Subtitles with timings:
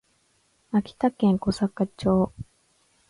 [0.71, 2.33] 秋田県小坂町